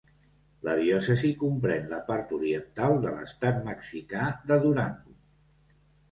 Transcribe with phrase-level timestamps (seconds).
[0.67, 5.13] La diòcesi comprèn la part oriental de l'estat mexicà de Durango.